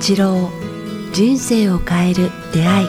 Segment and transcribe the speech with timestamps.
[0.00, 0.48] 八郎
[1.12, 2.88] 人生を変える出会い。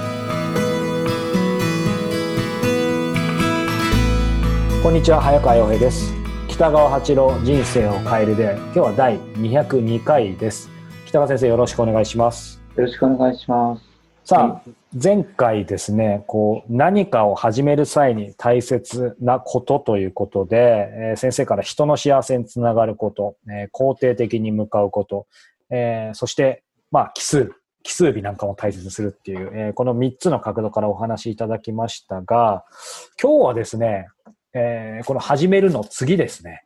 [4.81, 6.13] こんにちは早川洋平です。
[6.47, 10.69] 北川八郎人生を変えるで今日は第202回です。
[11.05, 12.61] 北川先生よろしくお願いします。
[12.77, 13.83] よろしくお願いします。
[14.23, 25.27] さあ前回ですねこう何かを始める際に大切なことということで、えー、先生から人の幸せにつながること、えー、肯定的に向かうこと、
[25.69, 27.51] えー、そしてまあ奇数
[27.83, 32.63] 奇数日なんかも大切にするっていう、えー、この3つの角度からお話しいただきましたが、
[33.21, 34.07] 今日はですね、
[34.53, 36.63] えー、この始めるの次ですね。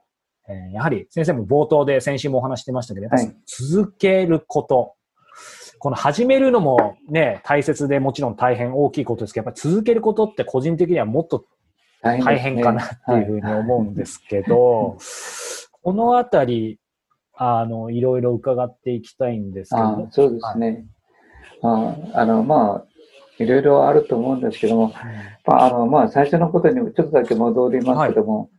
[0.47, 4.93] えー、やはり先生も冒頭で先週もお話してましたけど、はい、続けること。
[5.79, 11.45] この始めるのもね、大切でもちろん大変大きいことですけど、やっぱり続けることって個人的にはもっと
[12.01, 14.97] 大変かなっていうふうに思うんですけど、
[15.83, 16.79] このあたり、
[17.37, 20.07] あの、いろいろ伺っていきたいんですけど。
[20.11, 20.85] そうですね。
[21.61, 24.93] ああの、まあ、いろいろあると思うんですけども、
[25.45, 28.49] まあ、あの、まあ、最初のことにちょっとだけ戻りますけども、はい、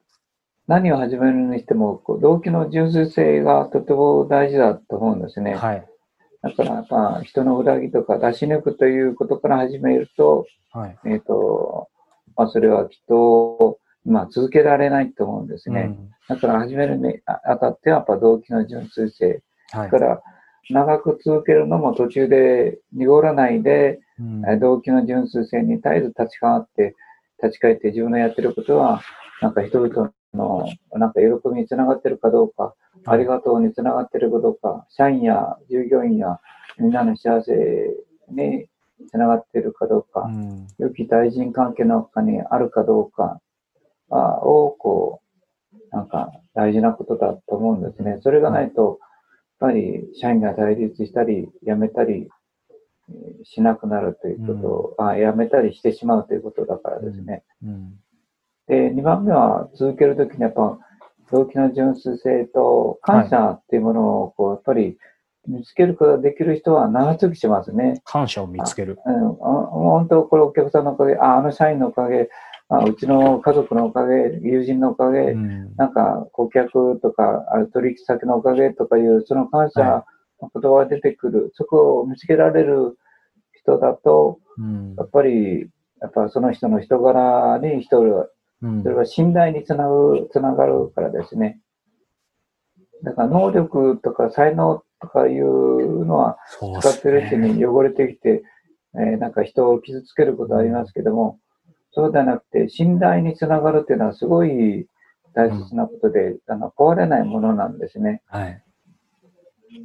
[0.67, 5.55] 何を始めるにしても、動機の純粋性がとても大事だと思うんですね。
[5.55, 5.87] はい。
[6.43, 11.89] だから、まあ、人の裏切りとか出し抜くということから始めると、はい、えっ、ー、と、
[12.37, 15.83] まあ、それはきっと、まあ、続けられないと思うんですね。
[15.83, 19.43] うん、だから始めるにあたっては、やっぱ動機の純粋性。
[19.73, 20.23] はい、から、
[20.71, 26.95] 長く続けるのも途中で濁らないで、うん、動機の純粋性に絶えず立ち返って、
[27.43, 29.03] 立ち返って自分のやってることは、
[29.43, 36.41] なんか人々のなんか喜びにつながってるかどうか、ありがとうにつながってるかどうか、社員や従業員や
[36.79, 37.53] みんなの幸せ
[38.31, 38.67] に
[39.09, 43.41] つながってるかどうか、うん、良き対人関係の中にあるかどうか
[44.11, 45.21] を、こ
[45.73, 48.19] う、なんか大事なことだと思うんですね。
[48.23, 48.99] それがないと、
[49.59, 52.29] ぱり社員が対立したり、辞めたり
[53.45, 57.43] しなくなるということ、うん、あ辞めたりしてしまうということだからですね。
[57.63, 57.95] うん、
[58.69, 60.79] で、2番目は続けるときにやっぱ
[61.33, 64.99] 動機の純粋性と感謝っていうものをこう、やっぱり
[65.47, 68.01] 見つけることができる人は長続きしますね。
[68.05, 68.99] 感謝を見つける。
[69.07, 72.29] うん、本当、これお客さんのおかげ、あ、あの社員のおかげ、ま
[72.69, 80.05] あ、うちの家族のおかげ、友人のおかげ、うん、なんか顧客とか取引先のおかげとかいう、その感謝
[80.41, 82.99] の言葉が出てくる、はい、そこを見つけられる
[83.53, 88.29] 人だと、うん、やっぱり、やっぱその人の人柄に人は、
[88.63, 91.61] うん、それは信頼につなぐ、つながるからですね。
[93.05, 96.39] だから能力とか才能とかいうのは
[96.81, 98.43] 使ってるうちに汚れてきて、ね、
[98.95, 101.39] えー、なんか人を傷つけることはありますけども、
[101.97, 104.87] そうではなくて、信頼につながるっていうのはすごい
[105.35, 108.21] 大切なことで、うん、あの壊れないものなんですね。
[108.27, 108.63] はい。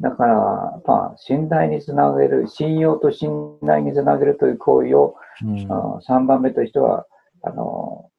[0.01, 5.55] だから、まあ、信頼につなげる、信用と信頼につなげるという行為を、うん、
[6.01, 7.05] 3番目としては、
[7.43, 8.09] あの、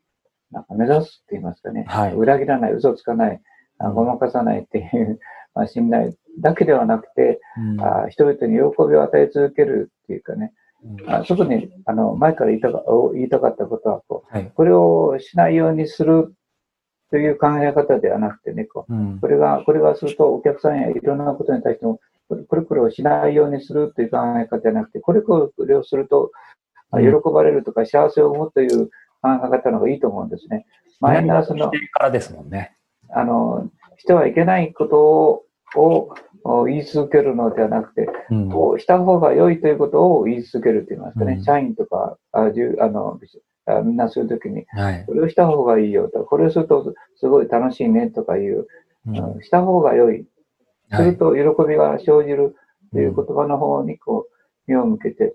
[0.51, 1.85] なんか目指すって言いますかね。
[1.87, 3.43] はい、裏切らない、嘘つかない、
[3.79, 5.21] ごまかさないっていう、
[5.55, 10.55] まあ、信頼だけではなくて、うん、あ人々に喜びを与え続けるっていうかね、
[11.07, 12.83] あ特にあの前から言いたか
[13.15, 16.35] 言いたかったことはこう、はい、これをしないようにする
[17.13, 22.01] という考え方ではなくてね、こう、うん、これが、これがするとお客さんやいろんなことに対しても、
[22.49, 26.33] これこれをしないようにするという考え方ではなくて、これこれをすると、
[26.93, 28.87] 喜ばれるとか幸せを生むという
[29.21, 30.65] 考え方の方がいいと思うんですね。
[31.01, 32.75] 前のその、からですもんね。
[33.11, 35.45] あの、してはいけないことを、
[36.67, 43.19] 言い続けるのではなくて、うん、こうした方が良いということを言い続けると言いますかね、うん、社員とか、あじゅあの
[43.67, 48.67] あみんなするときに、はい、これをした方がいいよと、これをするとすごい楽しいねとかいう、
[49.07, 50.27] うん、した方が良い。
[50.95, 52.55] すると喜びが生じる
[52.93, 55.35] という言葉の方にこう目を向けて、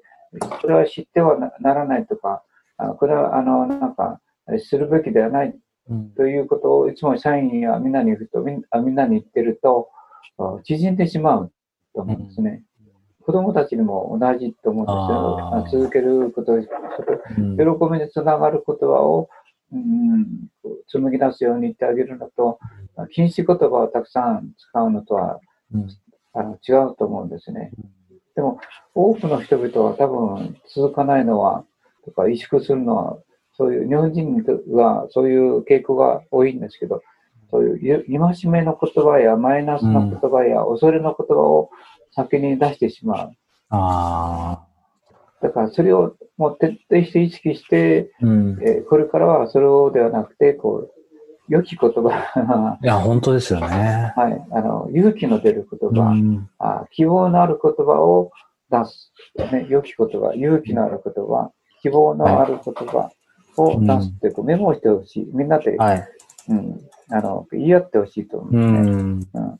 [0.62, 2.44] これは知ってはならないとか、
[2.78, 4.22] あこれはあのなんか
[4.59, 5.56] するべきではない
[6.16, 8.52] ということをいつも社員やみんなに言うとみ
[8.91, 9.90] んなに言ってると、
[10.63, 11.51] 縮んでしまう
[11.93, 12.63] と思うんですね。
[12.81, 15.81] うん、子供たちにも同じと思うんですよ。
[15.81, 16.67] 続けること、喜
[17.91, 19.29] びにつながる言葉を、
[19.73, 20.47] うん、
[20.87, 22.59] 紡ぎ出すように言ってあげるのと、
[23.11, 25.39] 禁止言葉をたくさん使うのとは、
[25.73, 25.87] うん、
[26.34, 27.72] あの違うと思うんですね。
[28.35, 28.59] でも、
[28.93, 31.66] 多くの人々は多分続かないのは、
[32.05, 33.17] とか萎縮するのは、
[33.53, 37.01] そういう日本人はそういう傾向が多いんですけど、
[37.52, 41.70] そういう戒めの言葉やマイナスの言葉や恐れの言葉を
[42.11, 43.32] 先に出してしまう。
[43.70, 44.64] あ
[45.41, 50.91] だからそれをもう徹底して意識して、うん、えー、これからはそれをではなくて、こう、
[51.47, 52.78] 良き言葉。
[52.84, 54.14] いや、本当ですよね。
[54.16, 54.46] はい。
[54.52, 58.32] あの、勇気の出る言葉、うん、あ希望のある言葉を
[58.70, 59.14] 出す。
[59.52, 61.52] ね、良き言葉、勇気のある言葉、
[61.82, 63.09] 希望のある言葉
[63.58, 65.29] を出すって、こうメモしてほしい。
[65.34, 66.08] みんなで、はい、
[66.49, 68.58] うん、あの、言い合ってほしいと思ね。
[68.58, 69.59] うん、うん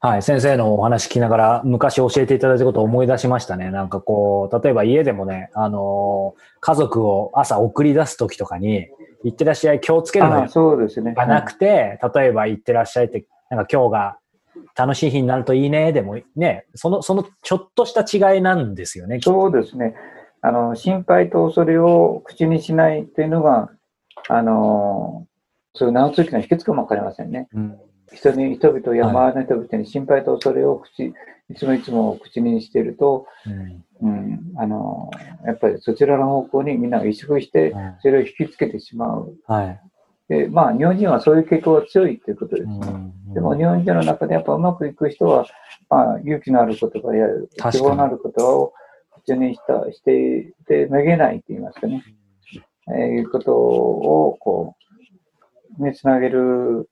[0.00, 3.70] はい、先生のお話聞きながら昔教えていただいたことを思い出しましたね。
[3.70, 8.88] なんかこう、例えば家でもね、あのー、家族を朝送り出す時とかに、
[9.24, 11.14] 行ってらっしゃい、気をつけるのそうですね。
[11.14, 14.18] がなくて、例えば行ってらっしゃいって、なんか今日が
[14.76, 19.18] 楽しい日になるといいね、でもね、その、そのちょっとした違いなんですよね。
[19.22, 19.94] そうですね。
[20.42, 23.70] あの、心配と恐れを口にしないっていうのが、
[24.28, 25.26] あの、
[25.76, 27.48] そういう長続きの秘訣かもわかりませんね。
[27.54, 27.78] うん
[28.12, 31.12] 人に、人々や周りの人々に心配と恐れを口、
[31.48, 33.26] いつもいつも口にしていると、
[34.00, 35.10] うん、うん、あの、
[35.44, 39.34] やっぱりそちらの方向にみんなが萎縮して、それを引きつけてしまう。
[39.46, 39.80] はい。
[40.28, 42.78] で、まあ、日本人はそういう傾向が強いということですね。
[43.34, 45.46] でも、日本人の中でやっぱうまくいく人は、
[45.88, 47.26] まあ、勇気のある言葉や
[47.70, 48.72] 希望のある言葉を
[49.24, 52.02] 口にした、していて、めげないと言いますかね。
[52.88, 54.85] えー、いうことを、こう、
[55.78, 56.88] につなげる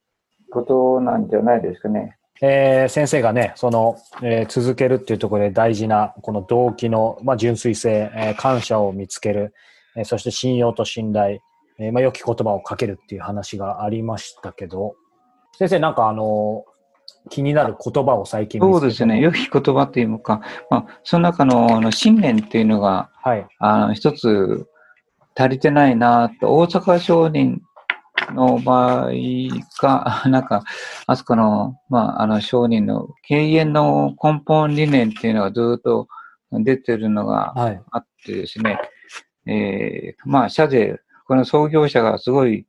[0.51, 2.17] ことなんじゃないですかね。
[2.41, 9.55] えー、先生がね、その、えー、続けるっていうところで大事な、この動機の、まあ、純粋性、えー、感謝を見つける、
[9.97, 11.39] えー、そして信用と信頼、
[11.79, 14.97] えー、まあ、良き言葉をかけるっていう話がありましたけど、
[15.57, 16.65] 先生、なんかあの、
[17.31, 19.21] 気になる言葉を最近そうですね。
[19.21, 24.67] 良き言葉というか、まあ、その中のあの信念っていうのが、はい、あの一つ
[25.35, 27.63] 足りてないなと、大阪商人
[28.33, 29.11] の場合
[29.79, 30.65] か、 なんか、
[31.07, 36.09] あそこの、まあ、あの、商人の経営の根本理念っていうのがずっと
[36.53, 37.55] 出てるのが
[37.91, 42.67] あってですね、はい、えー、まあ、社税、この創業者がすごい、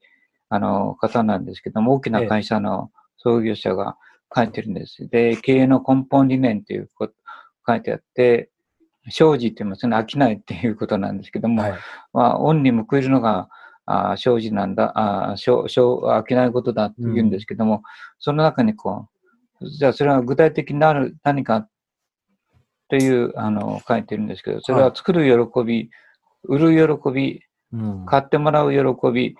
[0.49, 3.97] あの、方なんですけども、大きな会社の創業者が
[4.35, 5.07] 書いてるんです。
[5.07, 7.13] で、経営の根本理念っていうこと
[7.67, 8.49] 書いてあって、
[9.09, 11.73] 生じって言いますね、飽きないっていうことなんですけども、はい、
[12.13, 13.49] まあ、恩に報いるのが、
[13.85, 17.81] あ生じなんだ、あしょしょ飽きないことだって言うんですけども、うん、
[18.19, 19.07] その中にこ
[19.61, 21.67] う、じゃあそれは具体的になる何か
[22.89, 25.89] という、あの、書いてるんですけど、それは作る喜び、はい、
[26.43, 27.41] 売る喜び、
[27.73, 29.35] うん、買ってもらう喜び、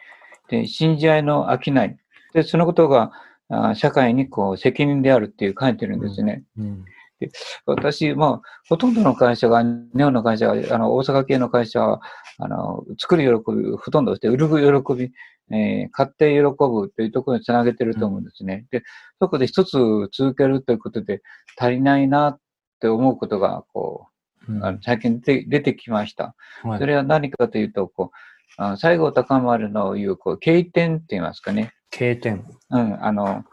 [0.49, 1.97] で、信じ合いの飽きない。
[2.33, 3.11] で、そのことが、
[3.49, 6.43] あ社会にこう責任であるっていう書いてるんですね。
[6.57, 6.85] うん、
[7.19, 7.31] で
[7.65, 12.01] 私、まあ、ほとんどの会社が、日本の会社が、あの、大阪系の会社は、
[12.37, 14.49] あの、作る喜び、ほとんどして、売る
[14.83, 15.11] 喜び、
[15.51, 18.65] えー、買って喜ぶというところにつなげてると思うんですね。
[18.71, 18.83] で、
[19.19, 19.77] そこで一つ
[20.11, 21.21] 続けるということで
[21.57, 22.39] 足りないなっ
[22.79, 24.07] て思うことが、こ
[24.47, 26.35] う、うん、最近出て出てきました。
[26.63, 28.17] はい、それは何かというと、こう、
[28.57, 31.73] あ西郷隆丸の言う、こう、経典って言いますかね。
[31.91, 33.43] 経典うん、あの、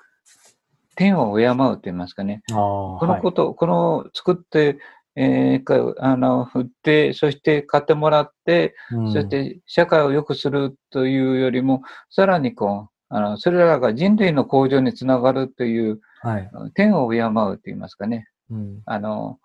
[0.96, 2.42] 天を敬うと言いますかね。
[2.48, 4.78] このこと、はい、この作って、
[5.14, 18.28] えー、あの、振って、そして買ってもらって、うん、そして社会を良くするというよりも、さらにこう、あの、それらが人類の向上につながるという、はい、天を敬うと言いますかね。
[18.50, 19.38] うん、あの、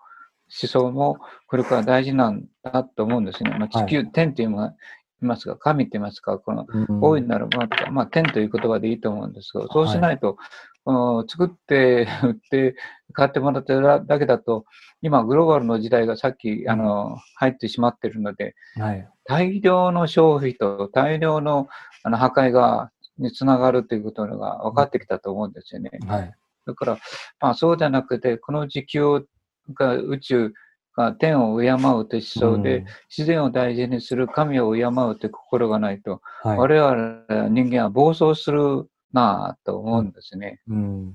[0.50, 3.54] 思想もこれから大事なんだと思うんですね。
[3.58, 4.74] まあ、地球、はい、天というのは、い
[5.20, 6.66] ますが、神って言いますか、この、
[7.00, 10.36] 大いなる、まあ、まあ、天という言葉でいいと思うんですが、そうしないと、
[10.84, 12.74] この作って、売って、
[13.12, 14.64] 買ってもらってるだけだと、
[15.02, 21.68] 今、グローバルの時代がさっき、あの、入ってしまっているので、はい、大量の消費と大量の
[22.02, 25.90] あの破壊が、につながるということが分かってきたと思うんですよね。
[26.06, 26.34] はい、
[26.66, 26.98] だから、
[27.40, 29.26] まあそうじゃなくて、この地球
[29.74, 30.52] が宇宙
[30.98, 40.60] が天を敬うと思想で、うん、自然を大事にする神を敬うという心がないと、はい、我々人間は暴走するなぁと思うんですね。
[40.68, 41.12] うん、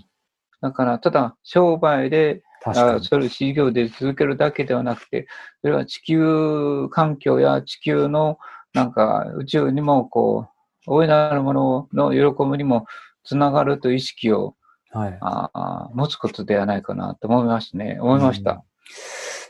[0.61, 5.27] だから、ただ商売で、あそれ事業で続けるだけではなくて、
[5.61, 8.37] それは地球環境や地球の
[8.73, 10.47] なんか宇宙にもこ
[10.87, 12.85] う、大いなるものの喜びにも
[13.25, 14.55] つながるという意識を、
[14.91, 17.97] はい、あ持つことではないかなと思いましたね。
[17.99, 18.51] 思いました。
[18.51, 18.61] うん、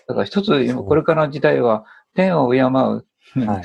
[0.07, 3.05] だから一つ、これからの時代は天を敬う。
[3.35, 3.61] は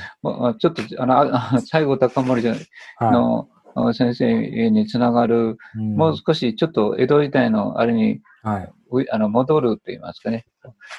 [0.55, 2.55] い、ちょっと、あの、西郷隆盛
[3.01, 3.49] の、
[3.93, 8.71] 先生につながる、うん、もう少しちょっと江戸時代のあれに、はい、
[9.11, 10.45] あの戻ると言いますかね、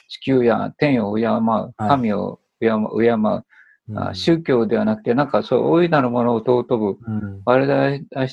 [0.09, 3.45] 地球や天を敬う、神を敬う、敬う、
[3.89, 8.29] うん、宗教ではなくて、なんかそう大いなるものを尊ぶ、うん、我々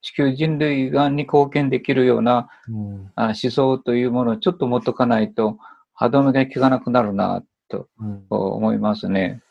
[0.00, 5.58] 地球人類がに貢献できるような、うん、思想というものをちょっと持っとかないと、
[5.98, 7.88] 歯止めが効かなくなるな、と
[8.30, 9.42] 思いますね。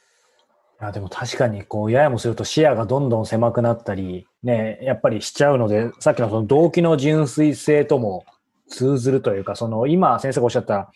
[0.79, 8.25] やでも確かにこうややもすると視野がどんどん狭くなったり、ね、やっぱりしちゃうので、さっきのその動機の純粋性とも
[8.69, 10.91] 通ずるというか、その今先生がおっしゃった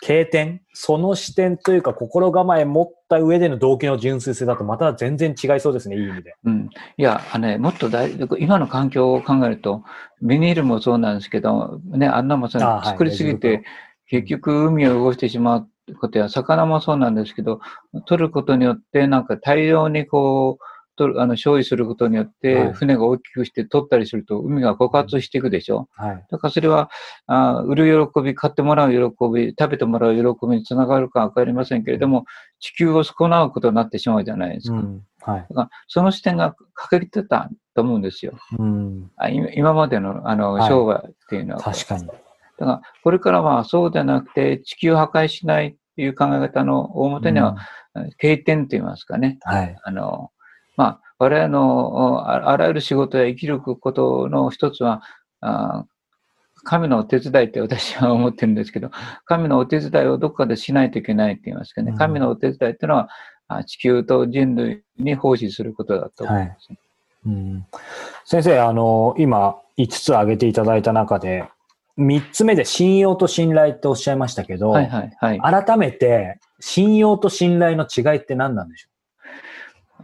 [0.00, 6.34] 経典、その視点というか心構え持った上での動機の純粋性だとまた全然違いそうですね、いい意味で。
[6.44, 6.70] うん。
[6.96, 9.84] いや、あのね、もっと大今の環境を考えると、
[10.22, 13.62] ビニールもそうなんですけど、ね、あんなもその作りすぎて、
[14.08, 15.56] 結局海を汚してしま
[15.88, 17.60] うことや、魚もそうなんですけど、
[18.06, 20.64] 取ることによってなんか大量にこう、
[20.98, 25.90] とあの消費することによって、船が大きくして取ったりすると、海が枯渇していくでしょ？
[25.92, 26.90] はい、だからそれは
[27.26, 28.98] あ、売る喜び、買ってもらう喜
[29.30, 32.24] び、食べてもらう喜びにつながるかわかりませんけれども、
[32.60, 34.76] 地球を損なうことになってしまうじゃないですか。
[34.76, 38.32] うん、はい、だからその視点が欠けてたと思うんですよ。
[38.58, 42.08] うん、あ今までのあの商売っていうのは、はい、確かに。
[42.58, 47.56] だから、これからはそうではなくて、地球を破壊しないっていう考え方の大元には、
[48.18, 49.38] 経典と言いますかね。
[49.42, 49.76] はい。
[49.82, 50.30] あの、
[50.76, 55.02] まあ、我々のあらゆる仕事や生きることの一つは、
[56.64, 58.90] 神のお手伝いって私は思ってるんですけど、
[59.24, 61.94] 神のお手伝いをどこかでしないといけないって言いますかね。
[61.96, 66.66] 神のお手伝いっていうのは、地球と人類に奉仕することだと思います。
[66.70, 66.78] はい、
[67.26, 67.66] うん、
[68.24, 71.48] 先生、あの、今5つ挙げていただいた中で、
[71.98, 78.96] 3つ目で信用と信頼っておっしゃいましたけど、はいはいはい、改めて信用と信頼の違いって何なんでしょう？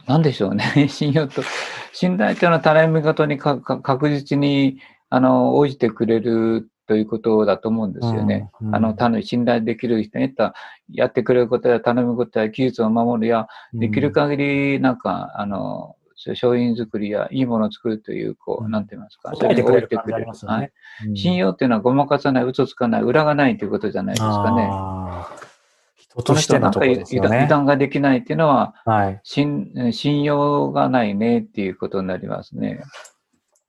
[0.06, 0.64] なんでしょうね。
[0.88, 1.42] 信用と、
[1.92, 4.78] 信頼というのは頼み事に確実に、
[5.10, 8.50] あの、応じてくれるということだと思うんですよね。
[8.60, 10.34] うんうん、あの、他の信頼できる人に
[10.92, 15.96] やってくれることや頼むことや技術を守るや、できる限り、なんか、あの、
[16.34, 19.32] 商品作りやいいものを作るという、こう、なんて言いますか。
[19.34, 20.26] それに応じてくれる。
[20.46, 20.72] はい。
[21.14, 24.70] 信用っていうのはごまかさない、嘘つかない、裏がないということじゃないですかね。
[25.96, 27.28] 人としてのところですよね。
[27.28, 32.82] 油断ができないっていうのは、はい、信信用がないねっていうことになりますね。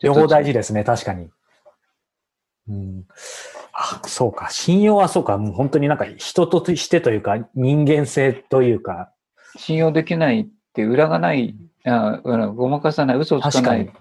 [0.02, 1.30] 両方大事ですね、確かに。
[2.68, 3.06] うん、
[3.74, 4.50] あ、そうか。
[4.50, 5.38] 信用はそうか。
[5.38, 9.10] もう本当になんか人としてというか、人間性というか。
[9.56, 13.94] 信用できないって裏がない、あごまかさない、嘘をつかない。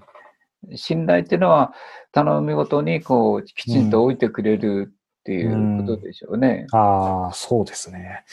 [0.75, 1.75] 信頼っていうのは、
[2.12, 6.67] 頼み事にこう、きちんと置いてくれるっていうことでしょうね。
[6.73, 8.25] うああ、そうですね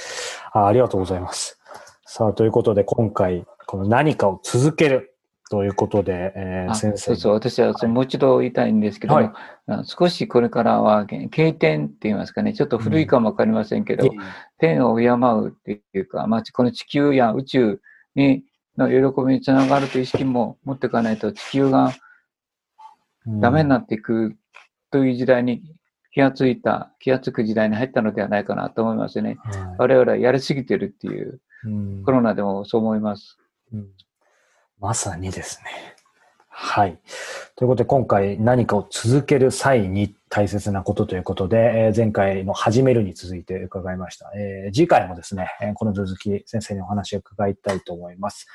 [0.53, 0.67] あ。
[0.67, 1.59] ありがとうございます。
[2.05, 5.15] さあ、ということで今回、この何かを続ける
[5.49, 6.97] ということで、えー、先生。
[6.97, 9.33] そうそう、私はもう一度言いたいんですけども、
[9.67, 14.17] はい、少しこれからは、経典って言いますかね、ちょっと古いかもわかりませんけど、うん、
[14.59, 17.81] 天を敬うっていうか、まあ、この地球や宇宙
[18.19, 18.43] に
[18.77, 21.93] の喜びにつながるという意識も持っていかないと、地球が
[23.25, 24.35] ダメになっていく
[24.91, 25.63] という時代に
[26.13, 29.37] 気がついた、気がつく時代に入ったのではないかなと思いますね。
[29.43, 33.37] はい、我々はやりすぎてるっていう、うん、コロナでもそう思います、
[33.73, 33.87] うん。
[34.79, 35.95] まさにですね。
[36.61, 36.99] はい。
[37.55, 44.29] ということで、今回何かを続ける際に大切なことということで、えー、前回の始めるに続いて伺いました。
[44.35, 48.45] えー、次回もですね、えこの続き先生にお話を伺いたいと思います。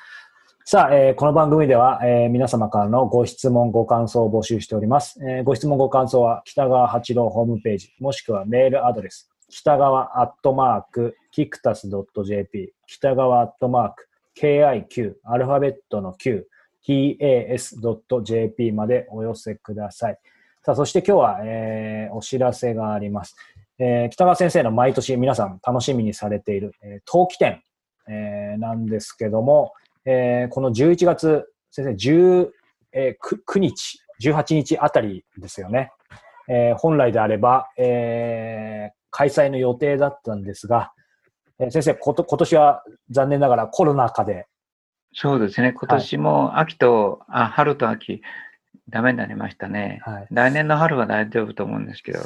[0.67, 5.19] さあ、えー、この番組では、えー、皆様からのご質問、ご感想を募集しております。
[5.27, 14.09] えー、ご質問、ご感想は北川八郎ホームページ、もしくはメールアドレス、北川アットマーク、キクタス .jp、北川アットマーク、
[14.39, 16.47] KIQ、アルファベットの Q、
[16.87, 20.19] tas.jp までお寄せください。
[20.63, 23.37] さあ、そして今日は、えー、お知らせがあります。
[23.79, 27.63] えー、北川先生の毎年皆さん楽しみにされている、えー、陶器展、
[28.09, 29.73] えー、なんですけども、
[30.05, 32.51] えー、この11月、先生、10、
[32.93, 35.91] えー、9日、18日あたりですよね。
[36.49, 40.93] えー、本来であれば、えー、開催の予定だったんですが、
[41.59, 44.47] えー、先生こと、今年は残念ながらコロナ禍で。
[45.15, 48.21] そうですね、今年も秋と、はい、あ春と秋、
[48.89, 50.27] ダメになりましたね、はい。
[50.31, 52.21] 来年の春は大丈夫と思うんですけど。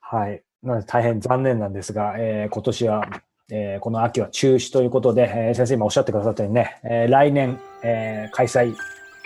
[0.00, 0.42] はい。
[0.62, 3.08] なので大変残念なんですが、えー、今年は
[3.52, 8.74] えー、この秋は中止ということで、えー、先生今おっしゃってくださったようにね、えー、来年、えー、開催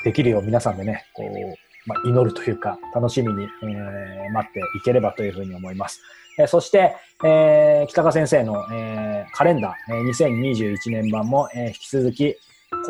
[0.04, 6.00] できるよう皆さんでね、こう、まあ、祈るというか、楽しみに、えー、待っていければというふうに思います。
[6.38, 12.36] えー、そして、えー、北川先生の、えー、カレンダー、えー、2021年版も、えー、引き続き、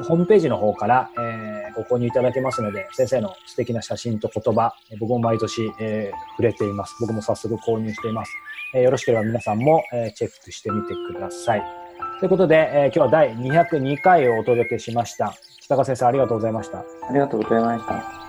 [0.02, 6.96] ホームページの方から、えー、ご購入いただけますので、先生の素敵な写真と言葉、僕も毎年、えー、触れています。
[7.00, 8.32] 僕も早速購入しています。
[8.74, 11.62] えー、よろしければ皆さんも、え、チェックしてみてください。
[12.20, 15.34] ということで、え、今日は第202回をお届けしました。
[15.60, 16.78] 北川先生ありがとうございました。
[16.78, 18.23] ありがとうございました。